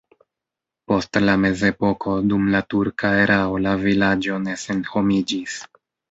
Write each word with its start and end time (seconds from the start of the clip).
Post 0.91 1.17
la 1.25 1.33
mezepoko 1.41 2.15
dum 2.31 2.47
la 2.55 2.61
turka 2.75 3.11
erao 3.25 3.59
la 3.65 3.73
vilaĝo 3.83 4.39
ne 4.47 4.55
senhomiĝis. 4.63 5.59